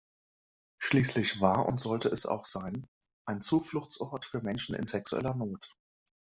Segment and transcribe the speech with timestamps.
[0.79, 2.87] Schließlich war und sollte es auch sein:
[3.27, 5.75] ein Zufluchtsort für Menschen in sexueller Not.